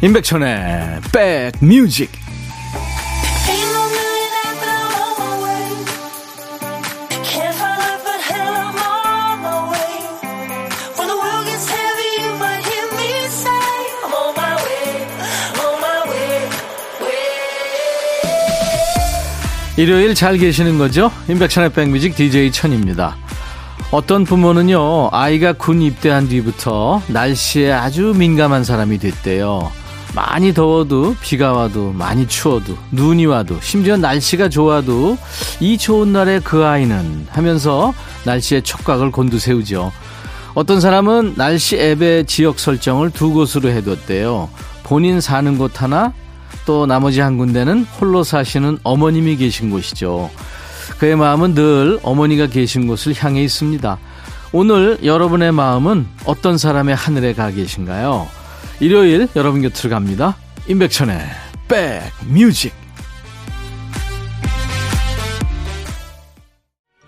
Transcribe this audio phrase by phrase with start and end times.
[0.00, 1.00] 임백천의
[1.60, 2.08] 백뮤직
[19.76, 21.10] 일요일 잘 계시는 거죠?
[21.28, 23.16] 임백천의 백뮤직 DJ 천입니다.
[23.90, 29.70] 어떤 부모는요, 아이가 군 입대한 뒤부터 날씨에 아주 민감한 사람이 됐대요.
[30.18, 35.16] 많이 더워도 비가 와도 많이 추워도 눈이 와도 심지어 날씨가 좋아도
[35.60, 39.92] 이 좋은 날에 그 아이는 하면서 날씨의 촉각을 곤두세우죠.
[40.54, 44.48] 어떤 사람은 날씨 앱의 지역 설정을 두 곳으로 해뒀대요.
[44.82, 46.12] 본인 사는 곳 하나
[46.66, 50.30] 또 나머지 한 군데는 홀로 사시는 어머님이 계신 곳이죠.
[50.98, 53.98] 그의 마음은 늘 어머니가 계신 곳을 향해 있습니다.
[54.50, 58.37] 오늘 여러분의 마음은 어떤 사람의 하늘에 가 계신가요?
[58.80, 60.36] 일요일 여러분 곁으로 갑니다.
[60.68, 61.18] 임백천의
[61.66, 62.72] 백뮤직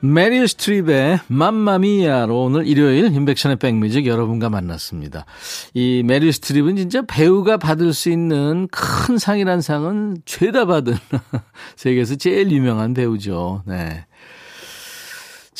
[0.01, 5.27] 메릴 스트립의 맘마미아로 오늘 일요일 인백션의 백뮤직 여러분과 만났습니다.
[5.75, 10.95] 이 메릴 스트립은 진짜 배우가 받을 수 있는 큰 상이란 상은 죄다 받은
[11.77, 13.63] 세계에서 제일 유명한 배우죠.
[13.67, 14.07] 네.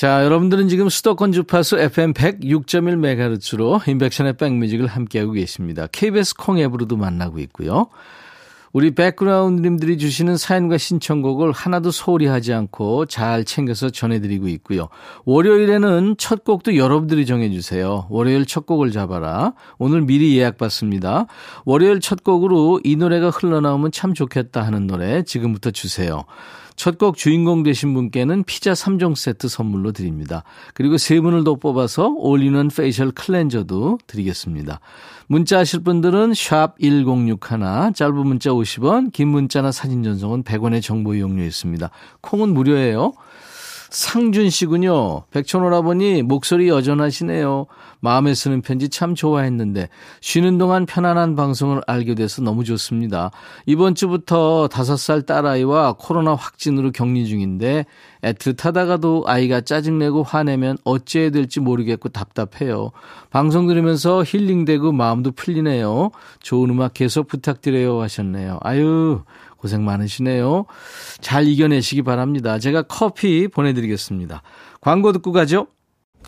[0.01, 5.89] 자, 여러분들은 지금 수도권 주파수 FM 106.1MHz로 인백션의 백뮤직을 함께하고 계십니다.
[5.93, 7.89] KBS 콩 앱으로도 만나고 있고요.
[8.73, 14.89] 우리 백그라운드님들이 주시는 사연과 신청곡을 하나도 소홀히 하지 않고 잘 챙겨서 전해드리고 있고요.
[15.27, 18.07] 월요일에는 첫 곡도 여러분들이 정해주세요.
[18.09, 19.53] 월요일 첫 곡을 잡아라.
[19.77, 21.27] 오늘 미리 예약 받습니다.
[21.67, 26.25] 월요일 첫 곡으로 이 노래가 흘러나오면 참 좋겠다 하는 노래 지금부터 주세요.
[26.81, 30.45] 첫 곡 주인공 되신 분께는 피자 3종 세트 선물로 드립니다.
[30.73, 34.81] 그리고 세 분을 더 뽑아서 올리는 facial cleanser도 드리겠습니다.
[35.27, 41.45] 문자 하실 분들은 샵 1061, 짧은 문자 50원, 긴 문자나 사진 전송은 100원의 정보 이용료
[41.45, 41.91] 있습니다.
[42.23, 43.13] 콩은 무료예요.
[43.91, 45.25] 상준 씨군요.
[45.33, 47.67] 백촌오라버니 목소리 여전하시네요.
[48.01, 49.89] 마음에 쓰는 편지 참 좋아했는데
[50.21, 53.31] 쉬는 동안 편안한 방송을 알게 돼서 너무 좋습니다.
[53.67, 57.85] 이번 주부터 다섯 살 딸아이와 코로나 확진으로 격리 중인데
[58.23, 62.93] 애틋하다가도 아이가 짜증내고 화내면 어찌해야 될지 모르겠고 답답해요.
[63.31, 66.11] 방송 들으면서 힐링되고 마음도 풀리네요.
[66.41, 68.59] 좋은 음악 계속 부탁드려요 하셨네요.
[68.63, 69.23] 아유
[69.61, 70.65] 고생 많으시네요.
[71.21, 72.59] 잘 이겨내시기 바랍니다.
[72.59, 74.43] 제가 커피 보내드리겠습니다.
[74.81, 75.67] 광고 듣고 가죠.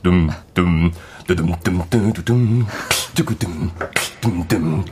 [0.02, 0.90] dumdum
[1.26, 2.66] 뚜둠뚜둠뚜두둠
[3.14, 3.70] 뚜구둠
[4.20, 4.84] 둠둠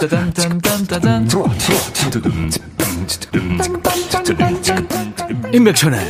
[0.00, 1.72] 짜잔짠짠짠짠 트로트
[5.52, 6.00] 임백천의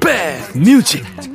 [0.00, 1.33] 백뮤직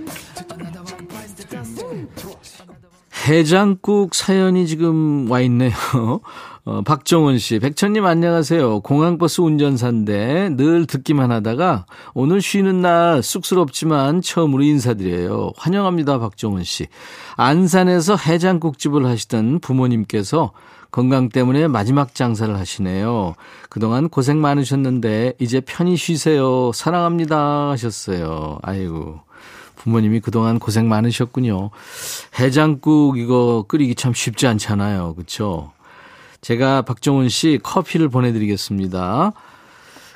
[3.30, 5.72] 해장국 사연이 지금 와 있네요.
[6.66, 8.80] 어, 박정은 씨, 백천님 안녕하세요.
[8.80, 11.86] 공항버스 운전사인데 늘 듣기만 하다가
[12.16, 15.52] 오늘 쉬는 날 쑥스럽지만 처음으로 인사드려요.
[15.58, 16.88] 환영합니다, 박정은 씨.
[17.38, 20.52] 안산에서 해장국집을 하시던 부모님께서
[20.90, 23.36] 건강 때문에 마지막 장사를 하시네요.
[23.70, 26.72] 그동안 고생 많으셨는데 이제 편히 쉬세요.
[26.74, 28.58] 사랑합니다 하셨어요.
[28.64, 29.20] 아이고.
[29.80, 31.72] 부모님이 그동안 고생 많으셨군요.
[32.40, 35.16] 해장국 이거 끓이기 참 쉽지 않잖아요.
[35.16, 35.72] 그렇죠?
[36.42, 39.34] 제가 박정훈 씨 커피를 보내드리겠습니다.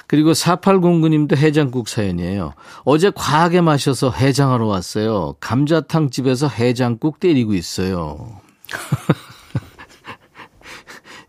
[0.05, 2.53] 그리고 4809님도 해장국 사연이에요.
[2.83, 5.35] 어제 과하게 마셔서 해장하러 왔어요.
[5.39, 8.39] 감자탕 집에서 해장국 때리고 있어요.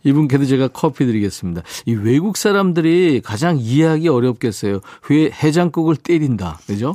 [0.04, 1.62] 이분께도 제가 커피 드리겠습니다.
[1.86, 4.80] 이 외국 사람들이 가장 이해하기 어렵겠어요.
[5.08, 6.58] 왜 해장국을 때린다.
[6.66, 6.94] 그죠?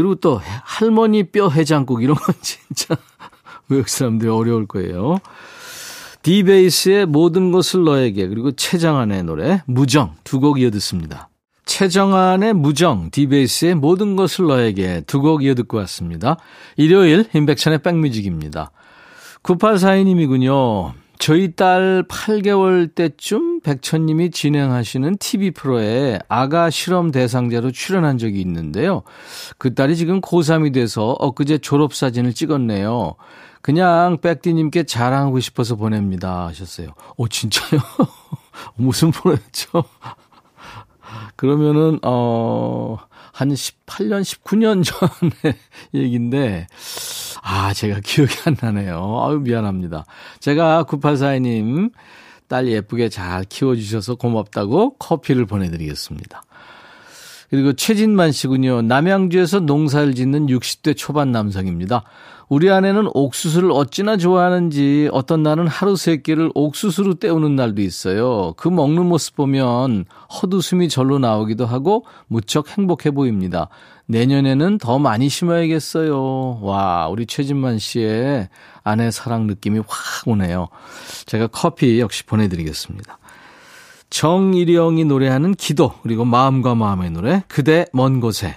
[0.00, 2.96] 그리고 또 할머니 뼈 해장국 이런 건 진짜
[3.68, 5.18] 외국 사람들이 어려울 거예요.
[6.22, 11.28] 디베이스의 모든 것을 너에게 그리고 최정한의 노래 무정 두 곡 이어 듣습니다.
[11.66, 16.36] 최정한의 무정, 디베이스의 모든 것을 너에게 두 곡 이어 듣고 왔습니다.
[16.76, 18.70] 일요일 임백천의 백뮤직입니다.
[19.42, 20.92] 9842님이군요.
[21.20, 29.02] 저희 딸 8개월 때쯤 백천님이 진행하시는 TV 프로에 아가 실험 대상자로 출연한 적이 있는데요.
[29.58, 33.16] 그 딸이 지금 고3이 돼서 엊그제 졸업사진을 찍었네요.
[33.60, 36.46] 그냥 백디님께 자랑하고 싶어서 보냅니다.
[36.46, 36.94] 하셨어요.
[37.18, 37.82] 오, 진짜요?
[38.76, 39.84] 무슨 프로였죠?
[41.36, 42.96] 그러면은, 어,
[43.32, 45.56] 한 18년, 19년 전의
[45.92, 46.66] 얘기인데,
[47.42, 49.26] 아, 제가 기억이 안 나네요.
[49.26, 50.04] 아유, 미안합니다.
[50.40, 51.92] 제가 9842님
[52.48, 56.42] 딸 예쁘게 잘 키워주셔서 고맙다고 커피를 보내드리겠습니다.
[57.50, 58.82] 그리고 최진만 씨군요.
[58.82, 62.04] 남양주에서 농사를 짓는 60대 초반 남성입니다.
[62.50, 68.54] 우리 아내는 옥수수를 어찌나 좋아하는지 어떤 날은 하루 세 끼를 옥수수로 때우는 날도 있어요.
[68.56, 73.68] 그 먹는 모습 보면 헛웃음이 절로 나오기도 하고 무척 행복해 보입니다.
[74.06, 76.58] 내년에는 더 많이 심어야겠어요.
[76.60, 78.48] 와, 우리 최진만 씨의
[78.82, 80.70] 아내 사랑 느낌이 확 오네요.
[81.26, 83.20] 제가 커피 역시 보내드리겠습니다.
[84.10, 88.56] 정일영이 노래하는 기도, 그리고 마음과 마음의 노래, 그대 먼 곳에.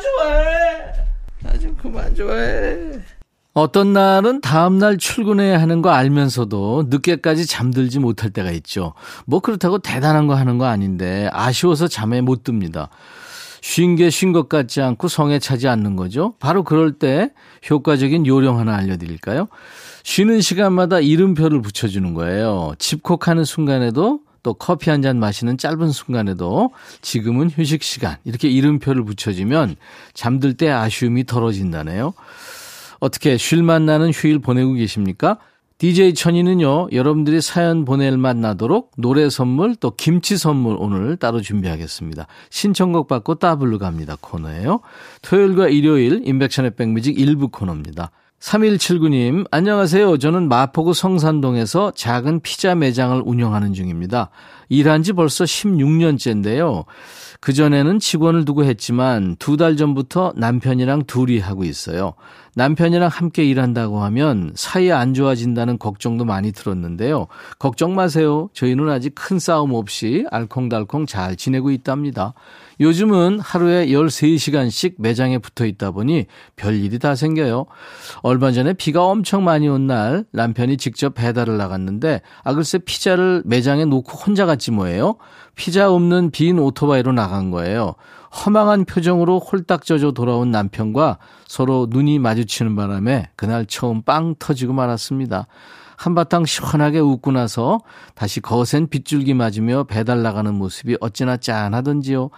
[0.00, 0.92] 좋아해.
[1.42, 2.92] 나 좀 그만 좋아해.
[3.54, 8.94] 어떤 날은 다음날 출근해야 하는 거 알면서도 늦게까지 잠들지 못할 때가 있죠.
[9.26, 12.88] 뭐 그렇다고 대단한 거 하는 거 아닌데 아쉬워서 잠에 못 듭니다.
[13.60, 16.34] 쉰 게 쉰 것 같지 않고 성에 차지 않는 거죠.
[16.40, 17.30] 바로 그럴 때
[17.70, 19.48] 효과적인 요령 하나 알려드릴까요?
[20.02, 22.72] 쉬는 시간마다 이름표를 붙여주는 거예요.
[22.78, 29.76] 집콕하는 순간에도 또 커피 한 잔 마시는 짧은 순간에도 지금은 휴식 시간 이렇게 이름표를 붙여주면
[30.14, 32.14] 잠들 때 아쉬움이 덜어진다네요.
[33.00, 35.38] 어떻게 쉴만 나는 휴일 보내고 계십니까?
[35.78, 42.28] DJ 천이는요, 여러분들이 사연 보낼 맛 나도록 노래 선물 또 김치 선물 오늘 따로 준비하겠습니다.
[42.50, 44.78] 신청곡 받고 따블로 갑니다 코너예요.
[45.22, 48.12] 토요일과 일요일 인백션의 백뮤직 일부 코너입니다.
[48.42, 50.18] 3179님, 안녕하세요.
[50.18, 54.30] 저는 마포구 성산동에서 작은 피자 매장을 운영하는 중입니다.
[54.68, 56.84] 일한 지 벌써 16년째인데요.
[57.40, 62.14] 그전에는 직원을 두고 했지만 두 달 전부터 남편이랑 둘이 하고 있어요.
[62.56, 67.28] 남편이랑 함께 일한다고 하면 사이 안 좋아진다는 걱정도 많이 들었는데요.
[67.60, 68.50] 걱정 마세요.
[68.54, 72.34] 저희는 아직 큰 싸움 없이 알콩달콩 잘 지내고 있답니다.
[72.82, 76.26] 요즘은 하루에 13시간씩 매장에 붙어 있다 보니
[76.56, 77.66] 별일이 다 생겨요.
[78.22, 83.84] 얼마 전에 비가 엄청 많이 온 날 남편이 직접 배달을 나갔는데 아 글쎄 피자를 매장에
[83.84, 85.16] 놓고 혼자 갔지 뭐예요.
[85.54, 87.94] 피자 없는 빈 오토바이로 나간 거예요.
[88.44, 95.46] 허망한 표정으로 홀딱 젖어 돌아온 남편과 서로 눈이 마주치는 바람에 그날 처음 빵 터지고 말았습니다.
[95.96, 97.80] 한바탕 시원하게 웃고 나서
[98.16, 102.30] 다시 거센 빗줄기 맞으며 배달 나가는 모습이 어찌나 짠하던지요.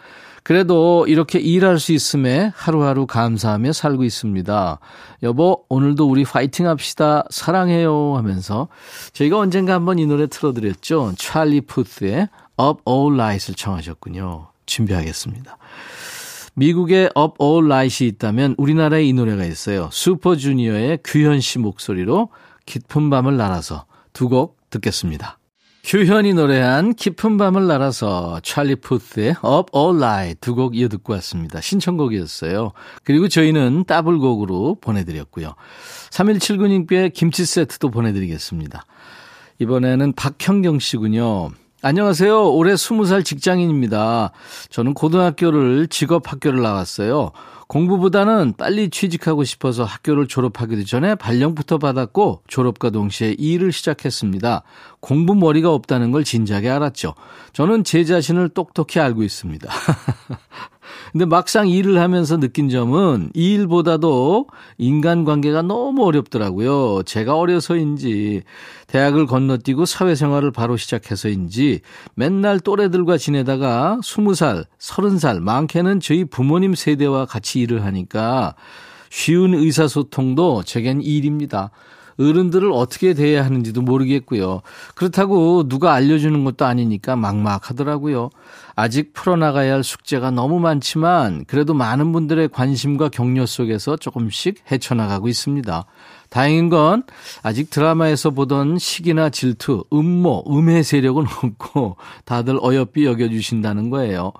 [0.44, 4.78] 그래도 이렇게 일할 수 있음에 하루하루 감사하며 살고 있습니다.
[5.22, 7.24] 여보, 오늘도 우리 파이팅 합시다.
[7.30, 8.16] 사랑해요.
[8.16, 8.68] 하면서
[9.14, 11.14] 저희가 언젠가 한번 이 노래 틀어드렸죠.
[11.16, 12.28] 찰리 푸스의
[12.60, 14.48] Up All Night을 청하셨군요.
[14.66, 15.56] 준비하겠습니다.
[16.56, 19.88] 미국의 Up All Night이 있다면 우리나라에 이 노래가 있어요.
[19.92, 22.28] 슈퍼주니어의 규현 씨 목소리로
[22.66, 25.38] 깊은 밤을 날아서 두 곡 듣겠습니다.
[25.84, 31.60] 규현이 노래한 깊은 밤을 날아서 찰리 푸스의 Up All Night 두 곡 이어 듣고 왔습니다.
[31.60, 32.72] 신청곡이었어요.
[33.02, 35.54] 그리고 저희는 더블곡으로 보내드렸고요.
[36.10, 38.86] 3179님께 김치 세트도 보내드리겠습니다.
[39.58, 41.50] 이번에는 박형경 씨군요.
[41.86, 42.50] 안녕하세요.
[42.54, 44.30] 올해 20살 직장인입니다.
[44.70, 47.32] 저는 고등학교를 직업학교를 나왔어요.
[47.68, 54.62] 공부보다는 빨리 취직하고 싶어서 학교를 졸업하기도 전에 발령부터 받았고 졸업과 동시에 일을 시작했습니다.
[55.00, 57.16] 공부 머리가 없다는 걸 진작에 알았죠.
[57.52, 59.70] 저는 제 자신을 똑똑히 알고 있습니다.
[61.12, 64.46] 근데 막상 일을 하면서 느낀 점은 이 일보다도
[64.78, 67.02] 인간관계가 너무 어렵더라고요.
[67.04, 68.42] 제가 어려서인지
[68.86, 71.80] 대학을 건너뛰고 사회생활을 바로 시작해서인지
[72.14, 78.54] 맨날 또래들과 지내다가 20살, 30살, 많게는 저희 부모님 세대와 같이 일을 하니까
[79.10, 81.70] 쉬운 의사소통도 제겐 일입니다.
[82.18, 84.62] 어른들을 어떻게 대해야 하는지도 모르겠고요.
[84.94, 88.30] 그렇다고 누가 알려주는 것도 아니니까 막막하더라고요.
[88.76, 95.86] 아직 풀어나가야 할 숙제가 너무 많지만 그래도 많은 분들의 관심과 격려 속에서 조금씩 헤쳐나가고 있습니다.
[96.28, 97.04] 다행인 건
[97.42, 104.32] 아직 드라마에서 보던 시기나 질투, 음모, 음해 세력은 없고 다들 어여삐 여겨주신다는 거예요.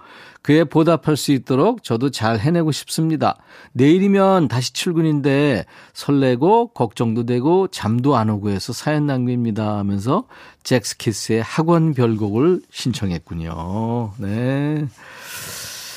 [0.44, 3.38] 그에 보답할 수 있도록 저도 잘 해내고 싶습니다.
[3.72, 10.24] 내일이면 다시 출근인데 설레고 걱정도 되고 잠도 안 오고 해서 사연 낭비입니다 하면서
[10.62, 14.12] 잭스키스의 학원 별곡을 신청했군요.
[14.18, 14.86] 네.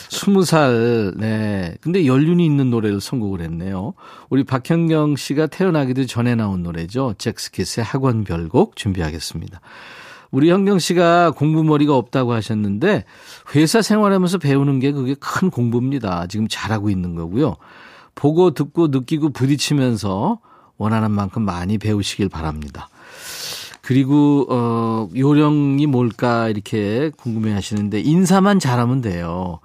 [0.10, 1.76] 스무 살, 네.
[1.82, 3.96] 근데 연륜이 있는 노래를 선곡을 했네요.
[4.30, 7.16] 우리 박현경 씨가 태어나기도 전에 나온 노래죠.
[7.18, 9.60] 잭스키스의 학원 별곡 준비하겠습니다.
[10.32, 13.06] 우리 현경 씨가 공부머리가 없다고 하셨는데
[13.56, 16.28] 회사 생활하면서 배우는 게 그게 큰 공부입니다.
[16.28, 17.56] 지금 잘하고 있는 거고요.
[18.16, 20.40] 보고 듣고 느끼고 부딪히면서
[20.78, 22.90] 원하는 만큼 많이 배우시길 바랍니다.
[23.82, 29.60] 그리고 어 요령이 뭘까 이렇게 궁금해 하시는데 인사만 잘하면 돼요.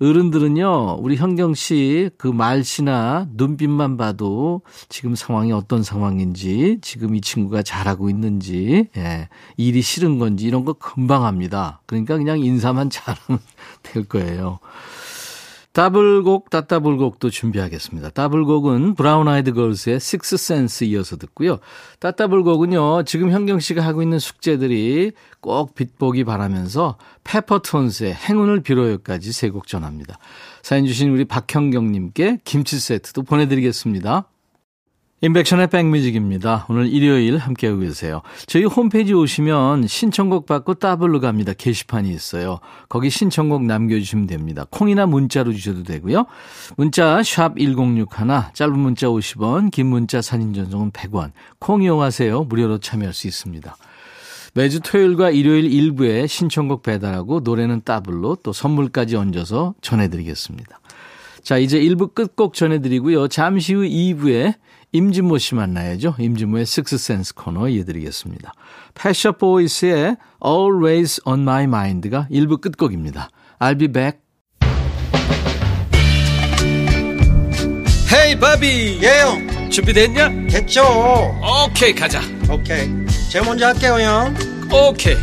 [0.00, 7.62] 어른들은요, 우리 현경 씨 그 말씨나 눈빛만 봐도 지금 상황이 어떤 상황인지, 지금 이 친구가
[7.62, 11.80] 잘하고 있는지, 예, 일이 싫은 건지 이런 거 금방 합니다.
[11.86, 13.40] 그러니까 그냥 인사만 잘하면
[13.82, 14.58] 될 거예요.
[15.76, 18.08] 더블곡, 따따블곡도 준비하겠습니다.
[18.08, 21.58] 더블곡은 브라운 아이드 걸스의 Sixth Sense 이어서 듣고요.
[22.00, 29.66] 따따블곡은요, 지금 현경 씨가 하고 있는 숙제들이 꼭 빛보기 바라면서 페퍼톤스의 행운을 빌어요까지 세 곡
[29.66, 30.18] 전합니다.
[30.62, 34.24] 사연 주신 우리 박현경 님께 김치 세트도 보내드리겠습니다.
[35.26, 36.66] 인백션의 백뮤직입니다.
[36.68, 38.22] 오늘 일요일 함께하고 계세요.
[38.46, 41.52] 저희 홈페이지 오시면 신청곡 받고 따블로 갑니다.
[41.52, 42.60] 게시판이 있어요.
[42.88, 44.66] 거기 신청곡 남겨주시면 됩니다.
[44.70, 46.26] 콩이나 문자로 주셔도 되고요.
[46.76, 48.06] 문자 샵 1061,
[48.54, 51.32] 짧은 문자 50원, 긴 문자 사진 전송은 100원.
[51.58, 52.44] 콩 이용하세요.
[52.44, 53.76] 무료로 참여할 수 있습니다.
[54.54, 60.78] 매주 토요일과 일요일 일부에 신청곡 배달하고 노래는 따블로 또 선물까지 얹어서 전해드리겠습니다.
[61.42, 63.26] 자, 이제 1부 끝곡 전해드리고요.
[63.26, 64.54] 잠시 후 2부에
[64.96, 66.16] 임진모 씨 만나야죠.
[66.18, 68.52] 임진모의 식스센스 코너 이어드리겠습니다.
[68.94, 73.28] 패셔 보이스의 Always on My Mind가 1부 끝곡입니다.
[73.58, 74.20] I'll be back.
[78.12, 80.46] 헤이 바비 예영 준비됐냐?
[80.48, 80.82] 됐죠
[81.66, 82.88] 오케이 가자 오케이
[83.30, 84.34] 제가 먼저 할게요 형
[84.72, 85.16] 오케이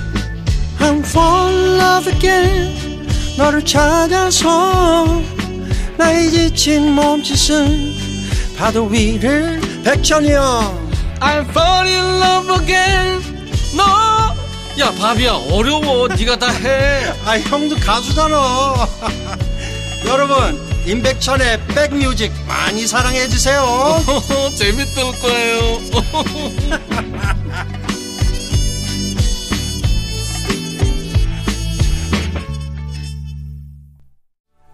[0.80, 5.22] I'm fall in love again 너를 찾아서
[5.98, 8.03] 나의 지친 몸짓은
[8.58, 10.84] 파도 위를 백천이 형
[11.20, 13.22] I'm fall in love again.
[13.76, 16.08] 너야 바비야 어려워.
[16.10, 17.12] 네가 다 해.
[17.26, 18.88] 아 형도 가수잖아.
[20.06, 24.04] 여러분 임백천의 백뮤직 많이 사랑해 주세요.
[24.58, 25.80] 재밌을 거예요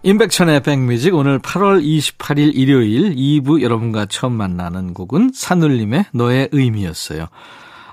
[0.02, 7.26] 임백천의 백뮤직 오늘 8월 28일 일요일 2부 여러분과 처음 만나는 곡은 산울림의 너의 의미였어요.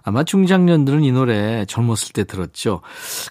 [0.04, 2.80] 아마 중장년들은 이 노래 젊었을 때 들었죠.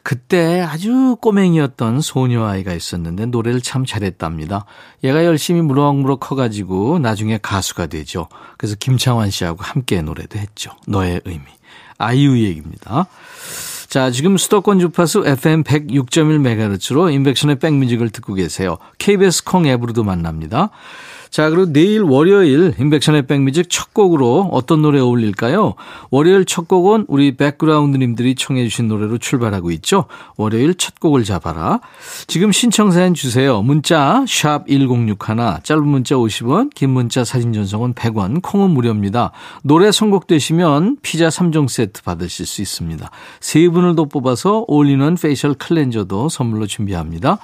[0.02, 4.66] 그때 아주 꼬맹이였던 소녀아이가 있었는데 노래를 참 잘했답니다.
[5.02, 8.28] 얘가 열심히 무럭무럭 커가지고 나중에 가수가 되죠.
[8.59, 10.71] 그래서 김창완 씨하고 함께 노래도 했죠.
[10.87, 11.45] 너의 의미.
[11.97, 13.06] 아이유 얘기입니다.
[13.88, 18.78] 자, 지금 수도권 주파수 FM 106.1MHz로 인백션의 백뮤직을 듣고 계세요.
[18.99, 20.71] KBS 콩 앱으로도 만납니다.
[21.37, 25.75] 자, 그리고 내일 월요일 인백션의 백뮤직 첫 곡으로 어떤 노래 어울릴까요?
[26.11, 30.07] 월요일 첫 곡은 우리 백그라운드님들이 청해 주신 노래로 출발하고 있죠.
[30.38, 31.81] 월요일 첫 곡을 잡아라.
[32.26, 33.61] 지금 신청 사연 주세요.
[33.61, 35.19] 문자 샵 1061,
[35.62, 39.33] 짧은 문자 50원, 긴 문자 사진 전송은 100원, 콩은 무료입니다.
[39.62, 43.11] 노래 선곡되시면 피자 3종 세트 받으실 수 있습니다.
[43.40, 47.40] 세 분을 더 뽑아서 올리는 facial cleanser도 선물로 준비합니다.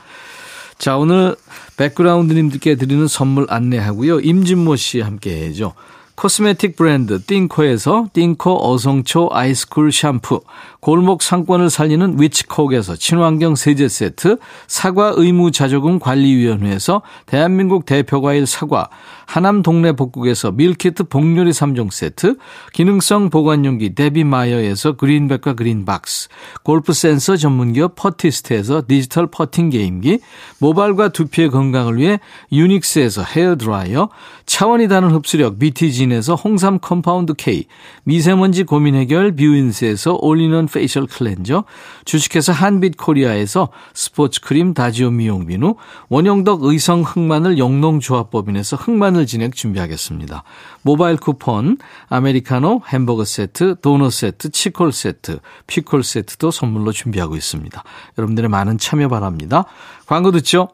[0.78, 1.36] 자, 오늘
[1.76, 4.20] 백그라운드님들께 드리는 선물 안내하고요.
[4.20, 5.74] 임진모 씨 함께 하죠.
[6.14, 10.42] 코스메틱 브랜드 띵코에서 띵코 어성초 아이스쿨 샴푸,
[10.80, 14.36] 골목 상권을 살리는 위치콕에서 친환경 세제 세트,
[14.66, 18.88] 사과 의무 자조금 관리위원회에서 대한민국 대표과일 사과,
[19.26, 22.36] 하남 동네 복국에서 밀키트 복요리 3종 세트,
[22.72, 26.28] 기능성 보관용기 데비마이어에서 그린백과 그린박스,
[26.62, 30.20] 골프 센서 전문기업 퍼티스트에서 디지털 퍼팅 게임기,
[30.58, 32.20] 모발과 두피의 건강을 위해
[32.52, 34.08] 유닉스에서 헤어드라이어,
[34.46, 37.66] 차원이 다른 흡수력 BT진에서 홍삼 compound K,
[38.04, 41.64] 미세먼지 고민 해결 뷰인스에서 올리는 facial cleanser,
[42.04, 45.76] 주식회사 한빛 코리아에서 스포츠 크림 다지오 미용 비누,
[46.08, 50.42] 원형덕 의성 흑마늘 영농조합법인에서 흑마늘 진액 준비하겠습니다.
[50.82, 51.78] 모바일 쿠폰,
[52.08, 57.82] 아메리카노, 햄버거 세트, 도넛 세트, 치콜 세트, 피콜 세트도 선물로 준비하고 있습니다.
[58.18, 59.64] 여러분들의 많은 참여 바랍니다.
[60.06, 60.68] 광고 듣죠?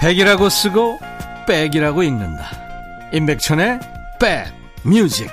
[0.00, 0.98] 백이라고 쓰고
[1.46, 2.63] 백이라고 읽는다.
[3.14, 3.78] 임백천의
[4.18, 4.52] 백
[4.82, 5.30] 뮤직.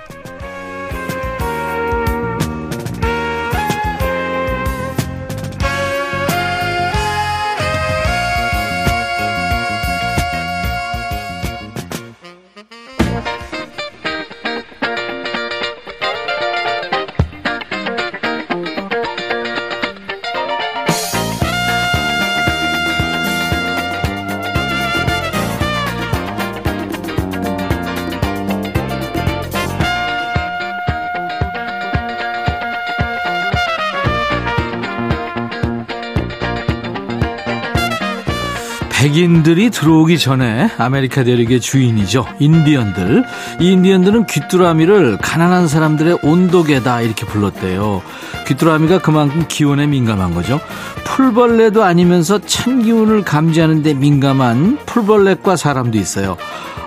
[39.02, 42.24] 백인들이 들어오기 전에 아메리카 대륙의 주인이죠.
[42.38, 43.24] 인디언들.
[43.60, 48.04] 이 인디언들은 귀뚜라미를 가난한 사람들의 온도계다 이렇게 불렀대요.
[48.46, 50.62] 귀뚜라미가 그만큼 기온에 민감한 거죠.
[51.04, 56.38] 풀벌레도 아니면서 찬 기운을 감지하는데 민감한 풀벌레과 사람도 있어요.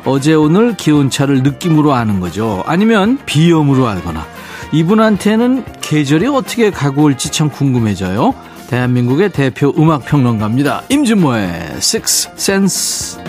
[0.04, 2.62] 어제 오늘 기온차를 느낌으로 아는 거죠.
[2.68, 4.25] 아니면 비염으로 알거나.
[4.71, 8.53] 이분한테는 계절이 어떻게 가고 올지 참 궁금해져요.
[8.75, 10.83] 대한민국의 대표 음악 평론가입니다.
[10.88, 13.23] 임진모의 Six Sense.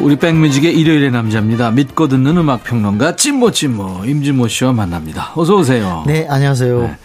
[0.00, 1.70] 우리 백뮤직의 일요일의 남자입니다.
[1.72, 5.32] 믿고 듣는 음악 평론가 찐모 찐모 임진모 씨와 만납니다.
[5.34, 6.02] 어서 오세요.
[6.06, 6.80] 네, 안녕하세요.
[6.80, 6.96] 네.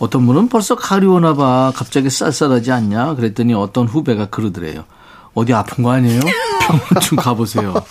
[0.00, 1.72] 어떤 분은 벌써 가을이 오나 봐.
[1.74, 3.14] 갑자기 쌀쌀하지 않냐?
[3.14, 4.84] 그랬더니 어떤 후배가 그러더래요.
[5.32, 6.20] 어디 아픈 거 아니에요?
[6.68, 7.74] 병원 좀 가보세요.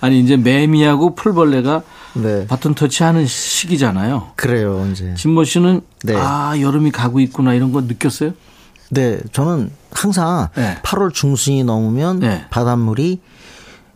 [0.00, 1.82] 아니 이제 매미하고 풀벌레가
[2.14, 2.46] 네.
[2.46, 4.32] 바톤 터치하는 시기잖아요.
[4.36, 5.14] 그래요, 이제.
[5.14, 6.16] 진모 씨는 네.
[6.16, 8.32] 아 여름이 가고 있구나 이런 거 느꼈어요?
[8.90, 10.78] 네, 저는 항상 네.
[10.82, 12.46] 8월 중순이 넘으면 네.
[12.50, 13.20] 바닷물이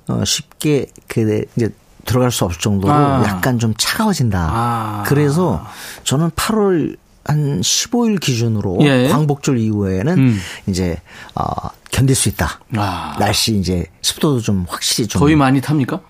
[0.09, 1.71] 어, 쉽게 그 이제
[2.05, 3.25] 들어갈 수 없을 정도로 아.
[3.25, 4.49] 약간 좀 차가워진다.
[4.53, 5.03] 아.
[5.07, 5.67] 그래서
[6.05, 9.09] 저는 8월 한 15일 기준으로 예.
[9.09, 10.39] 광복절 이후에는 음.
[10.67, 11.01] 이제
[11.35, 11.45] 어,
[11.91, 12.61] 견딜 수 있다.
[12.77, 13.17] 아.
[13.19, 16.01] 날씨 이제 습도도 좀 확실히 좀 더위 많이 탑니까?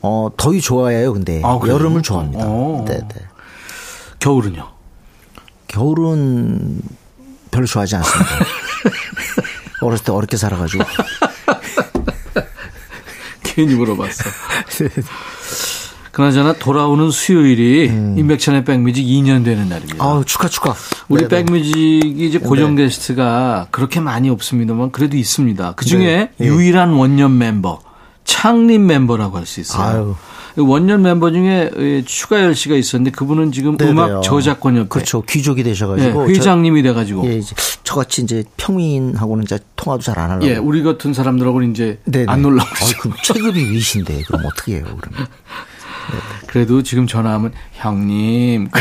[0.00, 1.12] 어 더위 좋아해요.
[1.12, 2.46] 근데 아, 여름을 좋아합니다.
[2.46, 2.78] 오.
[2.78, 2.84] 어.
[2.86, 3.20] 네, 네.
[4.20, 4.68] 겨울은요?
[5.68, 6.80] 겨울은
[7.50, 8.30] 별로 좋아하지 않습니다.
[9.82, 10.84] 어렸을 때 어렵게 살아가지고.
[13.42, 14.24] 괜히 물어봤어.
[16.18, 18.16] 그나저나 돌아오는 수요일이 음.
[18.18, 20.04] 인백천의 백뮤직 2년 되는 날입니다.
[20.04, 20.74] 아 축하 축하.
[21.08, 21.44] 우리 네네.
[21.44, 22.82] 백뮤직이 이제 고정 네.
[22.82, 25.74] 게스트가 그렇게 많이 없습니다만 그래도 있습니다.
[25.76, 26.46] 그 중에 네.
[26.48, 27.78] 유일한 원년 멤버,
[28.24, 30.16] 창립 멤버라고 할 수 있어요.
[30.56, 30.66] 아유.
[30.66, 33.92] 원년 멤버 중에 추가열 씨가 있었는데 그분은 지금 네네.
[33.92, 37.54] 음악 저작권협회 그렇죠 귀족이 되셔가지고 네, 회장님이 돼가지고 예, 이제
[37.84, 42.24] 저같이 이제 평민하고는 이제 통화도 잘 안 하려고 예, 우리 같은 사람들하고는 이제 네네.
[42.26, 42.68] 안 놀라고
[43.02, 45.28] 그럼 체급이 위신데 그럼 어떻게 해요 그러면
[46.46, 48.68] 그래도 지금 전화하면 형님.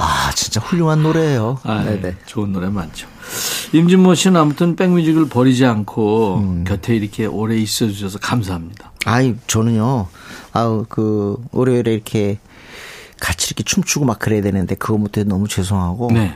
[0.00, 1.58] 아 진짜 훌륭한 노래예요.
[1.64, 2.16] 아, 네네.
[2.26, 3.08] 좋은 노래 많죠.
[3.72, 6.64] 임진모 씨는 아무튼 백뮤직을 버리지 않고 음.
[6.64, 8.92] 곁에 이렇게 오래 있어 주셔서 감사합니다.
[9.04, 10.08] 아이 저는요.
[10.52, 12.38] 아우 그 월요일에 이렇게
[13.20, 16.34] 같이 이렇게 춤추고 막 그래야 되는데 그거 못해 너무 죄송하고 네.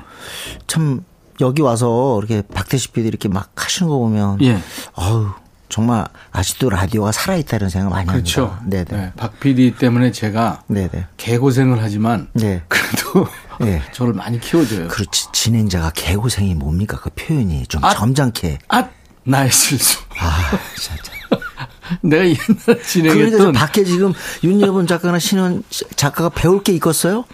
[0.66, 1.04] 참
[1.40, 4.60] 여기 와서 이렇게 박태식 PD 이렇게 막 하시는 거 보면 예.
[4.94, 5.28] 아우
[5.72, 8.48] 정말 아직도 라디오가 살아있다는 생각 많이 그렇죠.
[8.58, 8.84] 합니다.
[8.84, 9.02] 네네.
[9.04, 9.12] 네.
[9.16, 11.06] 박 PD 때문에 제가 네네.
[11.16, 12.62] 개고생을 하지만 네.
[12.68, 13.26] 그래도
[13.58, 13.80] 네.
[13.92, 14.88] 저를 많이 키워줘요.
[14.88, 15.32] 그렇지.
[15.32, 16.98] 진행자가 개고생이 뭡니까?
[17.00, 18.58] 그 표현이 좀 아, 점잖게.
[18.68, 18.86] 아,
[19.24, 19.98] 나의 실수.
[20.18, 21.10] 아, 진짜.
[22.02, 23.30] 내가 옛날 진행했던.
[23.30, 24.12] 그러니까 밖에 지금
[24.44, 25.62] 윤여분 작가나 신원
[25.96, 27.24] 작가가 배울 게 있겠어요?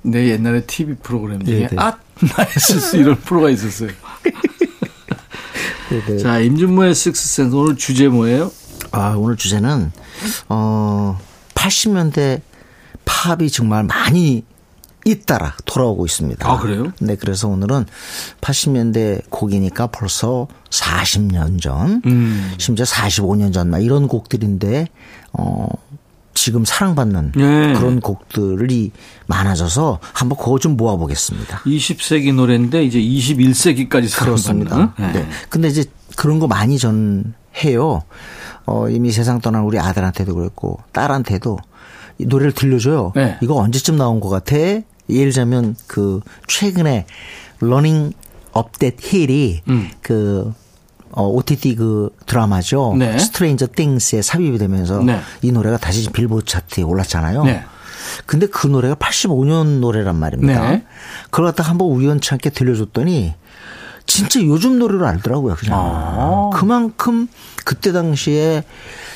[0.00, 1.76] 내 옛날에 TV 프로그램 중에 네 네.
[1.78, 1.98] 아,
[2.34, 3.90] 나의 실수 이런 프로가 있었어요.
[5.88, 6.18] 네네.
[6.18, 8.50] 자, 임준모의 식스센스 오늘 주제 뭐예요?
[8.90, 9.92] 아, 오늘 주제는
[10.48, 11.18] 어
[11.54, 12.40] 80년대
[13.04, 14.44] 팝이 정말 많이
[15.04, 16.50] 잇따라 돌아오고 있습니다.
[16.50, 16.92] 아, 그래요?
[17.00, 17.84] 네, 그래서 오늘은
[18.40, 22.54] 80년대 곡이니까 벌써 40년 전, 음.
[22.58, 24.88] 심지어 45년 전, 막 이런 곡들인데,
[25.32, 25.68] 어,
[26.34, 27.72] 지금 사랑받는 네.
[27.74, 28.90] 그런 곡들이
[29.26, 31.60] 많아져서 한번 그거 좀 모아보겠습니다.
[31.60, 34.90] 20세기 노래인데 이제 21세기까지 사랑받는.
[34.98, 35.12] 네.
[35.12, 35.28] 네.
[35.48, 35.84] 근데 이제
[36.16, 38.02] 그런 거 많이 전 해요.
[38.66, 41.58] 어, 이미 세상 떠난 우리 아들한테도 그랬고 딸한테도
[42.18, 43.12] 이 노래를 들려줘요.
[43.14, 43.38] 네.
[43.42, 44.56] 이거 언제쯤 나온 것 같아?
[44.56, 47.06] 예를 들자면 그 최근에
[47.60, 48.12] Running
[48.52, 49.90] Up That Hill이 음.
[50.00, 50.52] 그
[51.16, 52.94] 어, OTT 그 드라마죠.
[52.98, 53.18] 네.
[53.18, 55.20] Stranger Things에 삽입이 되면서 네.
[55.42, 57.44] 이 노래가 다시 빌보드 차트에 올랐잖아요.
[57.44, 57.64] 네.
[58.26, 60.70] 근데 그 노래가 85년 노래란 말입니다.
[60.70, 60.84] 네.
[61.30, 63.34] 그걸 갖다가 한번 우연찮게 들려줬더니
[64.06, 65.54] 진짜 요즘 노래를 알더라고요.
[65.54, 65.78] 그냥.
[65.78, 66.50] 아.
[66.52, 67.28] 그만큼
[67.64, 68.64] 그때 당시에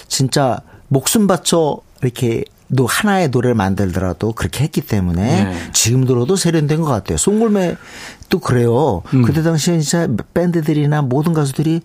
[0.06, 2.44] 진짜 목숨 바쳐 이렇게
[2.76, 5.70] 또 하나의 노래를 만들더라도 그렇게 했기 때문에 네.
[5.72, 7.16] 지금 들어도 세련된 것 같아요.
[7.16, 9.02] 송골매도 그래요.
[9.14, 9.22] 음.
[9.22, 11.80] 그때 당시에 진짜 밴드들이나 모든 가수들이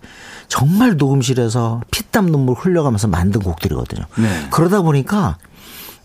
[0.48, 4.04] 정말 녹음실에서 피땀 눈물 흘려가면서 만든 곡들이거든요.
[4.18, 4.48] 네.
[4.50, 5.38] 그러다 보니까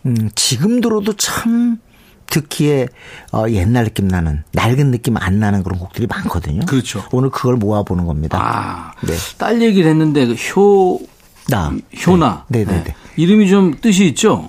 [0.05, 1.79] 음, 지금 들어도 참
[2.27, 2.87] 듣기에
[3.33, 6.65] 어, 옛날 느낌 나는 낡은 느낌 안 나는 그런 곡들이 많거든요.
[6.65, 7.03] 그렇죠.
[7.11, 8.39] 오늘 그걸 모아보는 겁니다.
[8.39, 9.13] 아, 네.
[9.37, 11.01] 딸 얘기를 했는데 그 효,
[11.49, 11.73] 나.
[12.05, 12.45] 효나.
[12.47, 12.63] 네.
[12.63, 12.83] 네네네.
[12.83, 12.95] 네.
[13.17, 14.47] 이름이 좀 뜻이 있죠?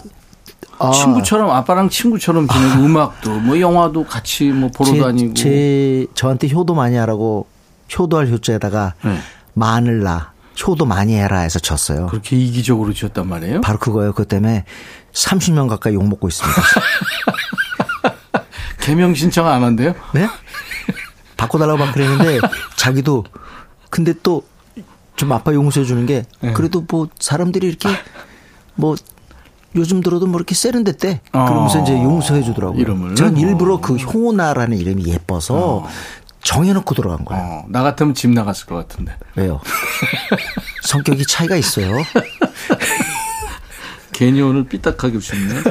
[0.81, 0.91] 아.
[0.91, 2.79] 친구처럼 아빠랑 친구처럼 지내고 아.
[2.79, 7.47] 음악도 뭐 영화도 같이 뭐 보러 제, 다니고 제 저한테 효도 많이 하라고
[7.99, 9.19] 효도할 효자에다가 네.
[9.55, 10.33] 마늘나
[10.67, 12.09] 효도 많이 해라 해서 졌어요.
[12.09, 13.61] 그렇게 이기적으로 지었단 말이에요?
[13.63, 14.13] 바로 그거예요.
[14.13, 14.65] 그것 때문에
[15.13, 16.61] 30년 가까이 욕 먹고 있습니다.
[18.81, 19.95] 개명 신청 안 한대요?
[20.13, 20.29] 네?
[21.37, 22.41] 바꿔달라고 막 그랬는데
[22.77, 23.25] 자기도
[23.91, 24.43] 근데 또
[25.21, 26.55] 좀 아빠 용서해 주는 게 네.
[26.55, 27.91] 그래도 뭐 사람들이 이렇게
[28.75, 28.97] 뭐
[29.77, 31.21] 요즘 들어도 뭐 이렇게 세련됐대.
[31.33, 31.45] 어.
[31.47, 32.81] 그러면서 이제 용서해 주더라고요.
[32.81, 33.15] 이름을.
[33.15, 35.55] 전 일부러 그 효나라는 이름이 예뻐서
[35.85, 35.89] 어.
[36.43, 37.43] 정해놓고 들어간 거예요.
[37.43, 37.65] 어.
[37.69, 39.17] 나 같으면 집 나갔을 것 같은데.
[39.37, 39.61] 왜요?
[40.83, 41.93] 성격이 차이가 있어요.
[44.13, 45.63] 괜히 오늘 삐딱하게 웃었네.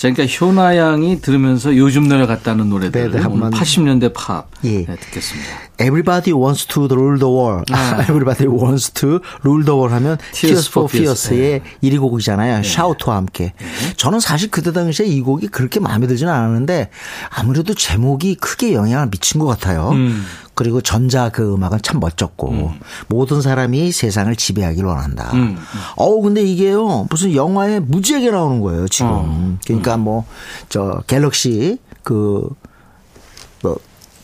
[0.00, 4.86] 자, 그러니까 효나 양이 들으면서 요즘 노래 같다는 노래들 네네, 한번 80년대 팝 예.
[4.86, 5.50] 네, 듣겠습니다.
[5.78, 7.70] Everybody wants to rule the world.
[7.70, 8.00] 아.
[8.08, 11.90] Everybody wants to rule the world 하면 Tears, for Fears의 네.
[11.90, 12.62] 1위 곡이잖아요.
[12.62, 12.66] 네.
[12.66, 13.52] 샤우트와 함께.
[13.58, 13.92] 네.
[13.96, 16.88] 저는 사실 그때 당시에 이 곡이 그렇게 마음에 들지는 않았는데
[17.28, 19.90] 아무래도 제목이 크게 영향을 미친 것 같아요.
[19.90, 20.24] 음.
[20.60, 22.80] 그리고 전자 그 음악은 참 멋졌고 음.
[23.08, 25.30] 모든 사람이 세상을 지배하기를 원한다.
[25.32, 25.56] 음.
[25.96, 29.10] 어우 근데 이게요 무슨 영화에 무지하게 나오는 거예요 지금.
[29.10, 29.58] 어.
[29.64, 30.00] 그러니까 음.
[30.00, 32.54] 뭐저 갤럭시 그뭐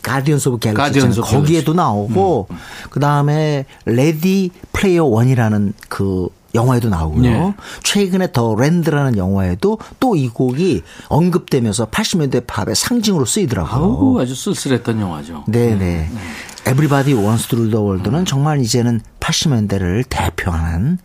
[0.03, 2.57] Guardians of Galaxy 거기에도 나오고 음.
[2.91, 7.21] 그 다음에 Ready Player One이라는 그 영화에도 나오고요.
[7.21, 7.53] 네.
[7.83, 13.83] 최근에 La La Land라는 영화에도 또 이 곡이 언급되면서 80년대 팝의 상징으로 쓰이더라고요.
[13.83, 15.43] 아우, 아주 쓸쓸했던 영화죠.
[15.47, 15.75] 네네.
[15.75, 16.09] 네.
[16.11, 16.71] 네.
[16.71, 18.25] Everybody Wants to Rule the World는 음.
[18.25, 20.97] 정말 이제는 80년대를 대표하는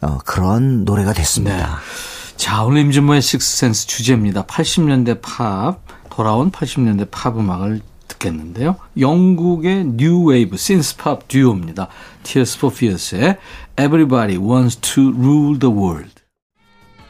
[0.00, 1.56] 어, 그런 노래가 됐습니다.
[1.56, 2.36] 네.
[2.36, 4.44] 자, 오늘 임진모의 Six Sense 주제입니다.
[4.46, 5.78] 80년대 팝,
[6.10, 7.80] 돌아온 80년대 팝 음악을
[8.20, 8.76] 듣겠는데요.
[8.98, 11.88] 영국의 뉴 웨이브 신스팝 듀오입니다.
[12.22, 13.38] Tears for Fears의
[13.78, 16.14] Everybody Wants to Rule the World.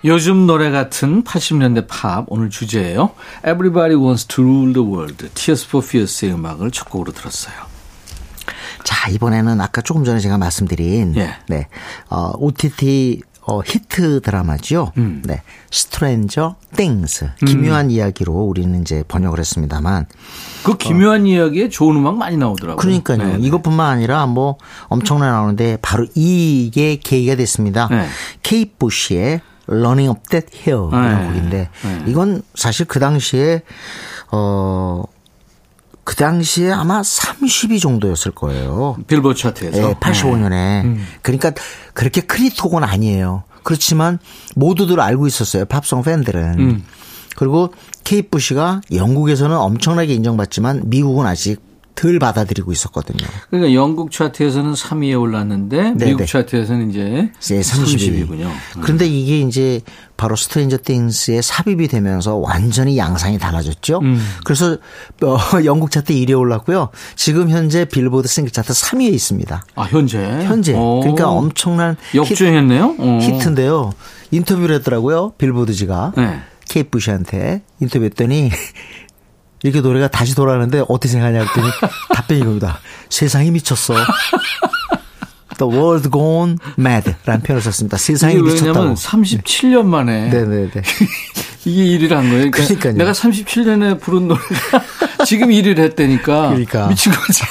[0.05, 3.11] 요즘 노래 같은 80년대 팝 오늘 주제예요.
[3.41, 5.29] Everybody Wants to Rule the World.
[5.35, 7.55] Tears for Fears의 음악을 첫 곡으로 들었어요.
[8.83, 11.37] 자 이번에는 아까 조금 전에 제가 말씀드린 예.
[11.49, 11.69] 네
[12.09, 14.93] 어, OTT 어, 히트 드라마죠.
[14.97, 15.23] 음.
[15.25, 15.43] 네.
[15.71, 17.31] Stranger Things.
[17.47, 17.91] 기묘한 음.
[17.91, 20.07] 이야기로 우리는 이제 번역을 했습니다만.
[20.63, 21.25] 그 기묘한 어.
[21.25, 22.77] 이야기에 좋은 음악 많이 나오더라고요.
[22.77, 23.19] 그러니까요.
[23.19, 23.47] 네, 네.
[23.47, 24.57] 이것뿐만 아니라 뭐
[24.89, 27.89] 엄청나게 나오는데 바로 이게 계기가 됐습니다.
[27.91, 28.07] 네.
[28.43, 31.27] 케이트 부시의 Running Up That Hill이라는 네.
[31.27, 32.05] 곡인데 네.
[32.07, 33.63] 이건 사실 그 당시에
[34.33, 35.05] 어.
[36.11, 38.97] 그 당시에 아마 30위 정도였을 거예요.
[39.07, 39.81] 빌보드 차트에서.
[39.81, 40.83] 네, 85년에.
[40.83, 41.07] 음.
[41.23, 41.53] 그러니까
[41.95, 43.45] 그렇게 큰 히트곡은 아니에요.
[43.63, 44.19] 그렇지만
[44.57, 45.67] 모두들 알고 있었어요.
[45.67, 46.59] 팝송 팬들은.
[46.59, 46.85] 음.
[47.37, 51.63] 그리고 케이트 부시가 영국에서는 엄청나게 인정받지만 미국은 아직
[51.95, 53.27] 덜 받아들이고 있었거든요.
[53.51, 56.05] 그러니까 영국 차트에서는 3위에 올랐는데 네네.
[56.07, 58.27] 미국 차트에서는 이제 네, 30위.
[58.27, 58.81] 군요 음.
[58.81, 59.81] 그런데 이게 이제
[60.17, 64.01] 바로 Stranger Things에 삽입이 되면서 완전히 양상이 달라졌죠.
[64.03, 64.21] 음.
[64.45, 64.79] 그래서
[65.23, 66.89] 어, 영국 차트 1위에 올랐고요.
[67.17, 69.65] 지금 현재 빌보드 싱글 차트 3위에 있습니다.
[69.75, 70.19] 아 현재?
[70.19, 70.75] 현재.
[70.75, 71.01] 오.
[71.01, 72.97] 그러니까 엄청난 역주행했네요.
[73.21, 73.93] 히트, 인데요
[74.31, 75.33] 인터뷰를 했더라고요.
[75.39, 76.13] 빌보드지가.
[76.17, 76.41] 네.
[76.69, 78.51] 케이트 부시한테 인터뷰했더니
[79.63, 81.69] 이렇게 노래가 다시 돌아가는데 어떻게 생각하냐 했더니
[82.15, 82.79] 답변이 이겁니다.
[83.09, 83.95] 세상이 미쳤어.
[85.59, 87.99] The world gone mad 라는 표현을 썼습니다.
[87.99, 88.79] 세상이 미쳤다고.
[88.79, 90.29] 왜냐면 37년 만에.
[90.31, 90.71] 네네네.
[91.67, 92.51] 이게 1위를 한 거예요.
[92.51, 92.93] 그러니까 그러니까요.
[92.95, 94.85] 내가 37년에 부른 노래가
[95.27, 96.49] 지금 1위를 했다니까.
[96.49, 96.89] 그러니까.
[96.89, 97.43] 미친 거지.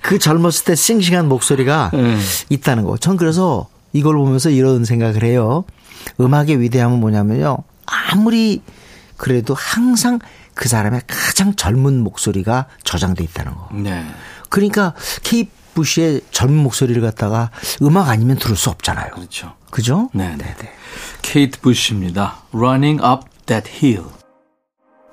[0.00, 2.16] 그 젊었을 때 싱싱한 목소리가 네.
[2.50, 2.96] 있다는 거.
[2.96, 5.64] 전 그래서 이걸 보면서 이런 생각을 해요.
[6.20, 7.58] 음악의 위대함은 뭐냐면요.
[7.86, 8.62] 아무리
[9.16, 10.20] 그래도 항상
[10.60, 13.68] 그 사람의 가장 젊은 목소리가 저장돼 있다는 거.
[13.72, 14.04] 네.
[14.50, 14.92] 그러니까
[15.22, 19.12] 케이프 부시의 젊은 목소리를 갖다가 음악 아니면 들을 수 없잖아요.
[19.14, 19.54] 그렇죠.
[19.70, 20.10] 그죠?
[20.12, 20.68] 네, 네, 네.
[21.22, 22.42] 케이트 부시입니다.
[22.52, 24.10] Running Up That Hill.